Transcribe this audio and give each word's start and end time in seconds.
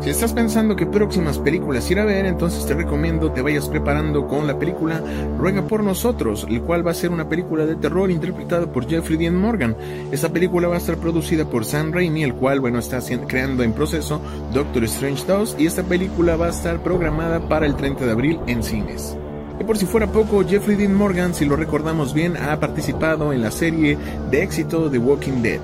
Si 0.00 0.10
estás 0.10 0.34
pensando 0.34 0.76
qué 0.76 0.84
próximas 0.84 1.38
películas 1.38 1.90
ir 1.90 1.98
a 1.98 2.04
ver, 2.04 2.26
entonces 2.26 2.66
te 2.66 2.74
recomiendo 2.74 3.32
te 3.32 3.40
vayas 3.40 3.68
preparando 3.68 4.26
con 4.26 4.46
la 4.46 4.58
película 4.58 5.02
Ruega 5.38 5.62
por 5.62 5.82
nosotros, 5.82 6.46
el 6.48 6.60
cual 6.60 6.86
va 6.86 6.90
a 6.90 6.94
ser 6.94 7.10
una 7.10 7.28
película 7.28 7.64
de 7.64 7.76
terror 7.76 8.10
interpretada 8.10 8.70
por 8.70 8.86
Jeffrey 8.86 9.16
Dean 9.16 9.34
Morgan. 9.34 9.74
Esta 10.12 10.28
película 10.28 10.68
va 10.68 10.74
a 10.74 10.78
estar 10.78 10.96
producida 10.96 11.46
por 11.46 11.64
Sam 11.64 11.92
Raimi, 11.92 12.22
el 12.22 12.34
cual, 12.34 12.60
bueno, 12.60 12.78
está 12.78 13.00
creando 13.26 13.62
en 13.62 13.72
proceso 13.72 14.20
Doctor 14.52 14.84
Strange 14.84 15.24
2 15.26 15.56
y 15.58 15.66
esta 15.66 15.82
película 15.82 16.36
va 16.36 16.46
a 16.46 16.50
estar 16.50 16.82
programada 16.82 17.48
para 17.48 17.64
el 17.64 17.74
30 17.74 18.04
de 18.04 18.12
abril 18.12 18.40
en 18.46 18.62
cines. 18.62 19.16
Y 19.58 19.64
por 19.64 19.78
si 19.78 19.86
fuera 19.86 20.06
poco, 20.06 20.44
Jeffrey 20.44 20.76
Dean 20.76 20.94
Morgan, 20.94 21.34
si 21.34 21.44
lo 21.44 21.56
recordamos 21.56 22.12
bien, 22.12 22.36
ha 22.36 22.58
participado 22.60 23.32
en 23.32 23.40
la 23.40 23.50
serie 23.50 23.96
de 24.30 24.42
éxito 24.42 24.90
The 24.90 24.98
Walking 24.98 25.42
Dead. 25.42 25.60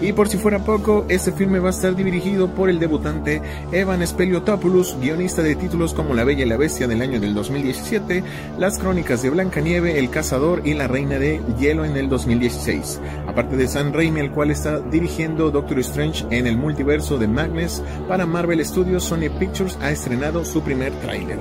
Y 0.00 0.12
por 0.12 0.28
si 0.28 0.38
fuera 0.38 0.60
poco, 0.60 1.04
este 1.08 1.32
filme 1.32 1.58
va 1.58 1.68
a 1.68 1.70
estar 1.70 1.96
dirigido 1.96 2.48
por 2.48 2.70
el 2.70 2.78
debutante 2.78 3.42
Evan 3.72 4.06
Speliotopoulos, 4.06 4.96
guionista 5.00 5.42
de 5.42 5.56
títulos 5.56 5.92
como 5.92 6.14
La 6.14 6.22
Bella 6.22 6.44
y 6.44 6.48
la 6.48 6.56
Bestia 6.56 6.86
del 6.86 7.02
año 7.02 7.18
del 7.18 7.34
2017, 7.34 8.22
Las 8.58 8.78
Crónicas 8.78 9.22
de 9.22 9.30
Blanca-Nieve, 9.30 9.98
El 9.98 10.10
Cazador 10.10 10.62
y 10.64 10.74
La 10.74 10.86
Reina 10.86 11.18
de 11.18 11.40
Hielo 11.58 11.84
en 11.84 11.96
el 11.96 12.08
2016. 12.08 13.00
Aparte 13.26 13.56
de 13.56 13.66
Sam 13.66 13.92
Raimi, 13.92 14.20
el 14.20 14.30
cual 14.30 14.52
está 14.52 14.78
dirigiendo 14.78 15.50
Doctor 15.50 15.80
Strange 15.80 16.24
en 16.30 16.46
el 16.46 16.56
multiverso 16.56 17.18
de 17.18 17.26
Magnus, 17.26 17.82
para 18.06 18.24
Marvel 18.24 18.64
Studios, 18.64 19.02
Sony 19.02 19.30
Pictures 19.38 19.78
ha 19.82 19.90
estrenado 19.90 20.44
su 20.44 20.62
primer 20.62 20.92
tráiler. 21.00 21.38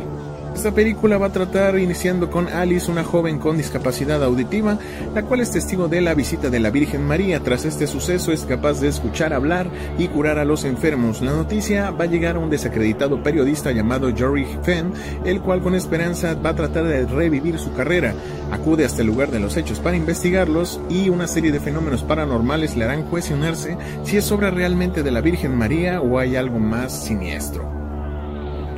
Esta 0.57 0.71
película 0.71 1.19
va 1.19 1.27
a 1.27 1.31
tratar 1.31 1.77
iniciando 1.77 2.31
con 2.31 2.47
Alice, 2.47 2.89
una 2.89 3.03
joven 3.03 3.37
con 3.37 3.57
discapacidad 3.57 4.23
auditiva, 4.23 4.79
la 5.13 5.21
cual 5.21 5.41
es 5.41 5.51
testigo 5.51 5.87
de 5.87 6.01
la 6.01 6.15
visita 6.15 6.49
de 6.49 6.59
la 6.59 6.71
Virgen 6.71 7.05
María. 7.05 7.41
Tras 7.41 7.63
este 7.63 7.85
suceso 7.85 8.31
es 8.31 8.43
capaz 8.43 8.81
de 8.81 8.87
escuchar 8.87 9.33
hablar 9.33 9.69
y 9.99 10.07
curar 10.07 10.39
a 10.39 10.45
los 10.45 10.63
enfermos. 10.63 11.21
La 11.21 11.33
noticia 11.33 11.91
va 11.91 12.05
a 12.05 12.07
llegar 12.07 12.37
a 12.37 12.39
un 12.39 12.49
desacreditado 12.49 13.21
periodista 13.21 13.71
llamado 13.71 14.11
Jory 14.17 14.47
Fenn, 14.63 14.93
el 15.25 15.41
cual 15.41 15.61
con 15.61 15.75
esperanza 15.75 16.33
va 16.33 16.49
a 16.49 16.55
tratar 16.55 16.85
de 16.85 17.05
revivir 17.05 17.59
su 17.59 17.71
carrera. 17.73 18.15
Acude 18.51 18.83
hasta 18.83 19.03
el 19.03 19.07
lugar 19.09 19.29
de 19.29 19.39
los 19.39 19.57
hechos 19.57 19.79
para 19.79 19.95
investigarlos 19.95 20.81
y 20.89 21.09
una 21.09 21.27
serie 21.27 21.51
de 21.51 21.59
fenómenos 21.59 22.01
paranormales 22.01 22.75
le 22.75 22.85
harán 22.85 23.03
cuestionarse 23.03 23.77
si 24.03 24.17
es 24.17 24.31
obra 24.31 24.49
realmente 24.49 25.03
de 25.03 25.11
la 25.11 25.21
Virgen 25.21 25.55
María 25.55 26.01
o 26.01 26.17
hay 26.17 26.35
algo 26.35 26.57
más 26.57 27.05
siniestro. 27.05 27.76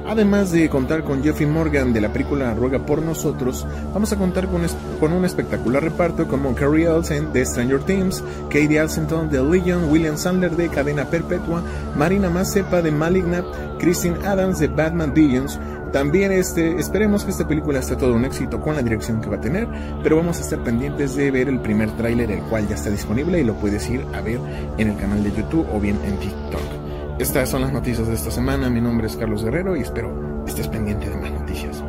Además 0.09 0.52
de 0.52 0.67
contar 0.69 1.03
con 1.03 1.21
Jeffrey 1.21 1.47
Morgan 1.47 1.93
de 1.93 2.02
la 2.02 2.11
película 2.11 2.55
Ruega 2.55 2.79
por 2.79 3.03
Nosotros, 3.03 3.67
vamos 3.93 4.11
a 4.11 4.15
contar 4.15 4.47
con, 4.47 4.63
con 4.99 5.13
un 5.13 5.23
espectacular 5.23 5.83
reparto 5.83 6.27
como 6.27 6.55
Carrie 6.55 6.88
Olsen 6.88 7.31
de 7.31 7.45
Stranger 7.45 7.79
Things, 7.81 8.23
Katie 8.49 8.80
Alsenton 8.80 9.30
de 9.30 9.43
Legion, 9.43 9.87
William 9.91 10.17
Sandler 10.17 10.55
de 10.55 10.67
Cadena 10.69 11.05
Perpetua, 11.05 11.61
Marina 11.95 12.27
Mazepa 12.27 12.81
de 12.81 12.91
Malignant, 12.91 13.45
Christine 13.77 14.17
Adams 14.25 14.57
de 14.57 14.67
Batman 14.67 15.13
Billions, 15.13 15.59
también 15.93 16.31
este, 16.31 16.80
esperemos 16.80 17.23
que 17.23 17.30
esta 17.30 17.47
película 17.47 17.77
esté 17.77 17.95
todo 17.95 18.15
un 18.15 18.25
éxito 18.25 18.59
con 18.59 18.75
la 18.75 18.81
dirección 18.81 19.21
que 19.21 19.30
va 19.30 19.35
a 19.35 19.41
tener, 19.41 19.67
pero 20.02 20.15
vamos 20.15 20.39
a 20.39 20.41
estar 20.41 20.57
pendientes 20.63 21.15
de 21.15 21.30
ver 21.30 21.49
el 21.49 21.59
primer 21.59 21.91
tráiler, 21.91 22.31
el 22.31 22.41
cual 22.41 22.67
ya 22.67 22.73
está 22.73 22.89
disponible 22.89 23.39
y 23.39 23.43
lo 23.43 23.53
puedes 23.53 23.87
ir 23.87 24.03
a 24.15 24.21
ver 24.21 24.39
en 24.80 24.89
el 24.89 24.97
canal 24.97 25.23
de 25.23 25.31
YouTube 25.31 25.67
o 25.71 25.80
bien 25.80 25.99
en 26.03 26.17
TikTok. 26.17 26.78
Estas 27.20 27.50
son 27.50 27.64
las 27.64 27.73
noticias 27.73 28.08
de 28.08 28.14
esta 28.14 28.31
semana. 28.31 28.70
Mi 28.70 28.80
nombre 28.80 29.08
es 29.08 29.17
Carlos 29.17 29.44
Guerrero 29.44 29.75
y 29.75 29.81
espero 29.81 30.45
estés 30.48 30.70
pendiente 30.70 31.09
de 31.09 31.17
más 31.17 31.31
noticias. 31.31 31.84